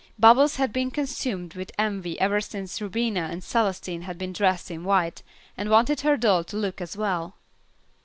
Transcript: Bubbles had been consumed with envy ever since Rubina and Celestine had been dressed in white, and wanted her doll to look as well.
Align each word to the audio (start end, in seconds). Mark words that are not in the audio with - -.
Bubbles 0.17 0.55
had 0.55 0.73
been 0.73 0.89
consumed 0.89 1.53
with 1.53 1.71
envy 1.77 2.19
ever 2.19 2.41
since 2.41 2.81
Rubina 2.81 3.27
and 3.29 3.43
Celestine 3.43 4.01
had 4.01 4.17
been 4.17 4.33
dressed 4.33 4.71
in 4.71 4.83
white, 4.83 5.21
and 5.55 5.69
wanted 5.69 6.01
her 6.01 6.17
doll 6.17 6.43
to 6.45 6.57
look 6.57 6.81
as 6.81 6.97
well. 6.97 7.35